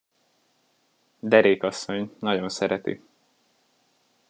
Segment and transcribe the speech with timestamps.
[1.19, 3.01] Derék asszony, nagyon szereti.